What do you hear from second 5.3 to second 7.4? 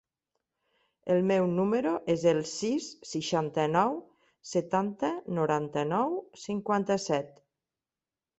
noranta-nou, cinquanta-set.